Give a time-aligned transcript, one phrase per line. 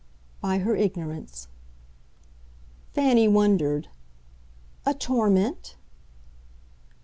[0.41, 1.47] "By her ignorance."
[2.93, 3.87] Fanny wondered.
[4.83, 5.75] "A torment